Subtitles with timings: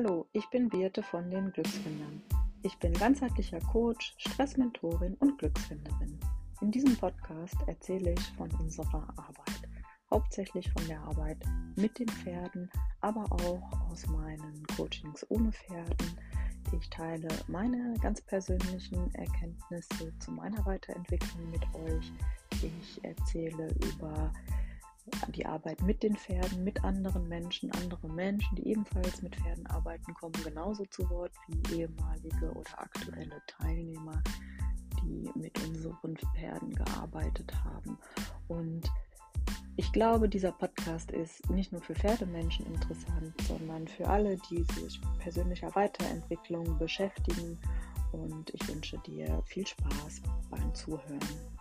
[0.00, 2.22] Hallo, ich bin Birte von den Glücksfindern.
[2.62, 6.20] Ich bin ganzheitlicher Coach, Stressmentorin und Glücksfinderin.
[6.60, 9.68] In diesem Podcast erzähle ich von unserer Arbeit,
[10.08, 11.38] hauptsächlich von der Arbeit
[11.74, 16.16] mit den Pferden, aber auch aus meinen Coachings ohne Pferden.
[16.78, 22.12] Ich teile meine ganz persönlichen Erkenntnisse zu meiner Weiterentwicklung mit euch.
[22.62, 24.32] Ich erzähle über
[25.28, 30.14] die Arbeit mit den Pferden, mit anderen Menschen, andere Menschen, die ebenfalls mit Pferden arbeiten,
[30.14, 34.22] kommen genauso zu Wort wie ehemalige oder aktuelle Teilnehmer,
[35.02, 37.98] die mit unseren Pferden gearbeitet haben.
[38.48, 38.90] Und
[39.76, 45.00] ich glaube, dieser Podcast ist nicht nur für Pferdemenschen interessant, sondern für alle, die sich
[45.20, 47.56] persönlicher Weiterentwicklung beschäftigen.
[48.10, 51.57] Und ich wünsche dir viel Spaß beim Zuhören.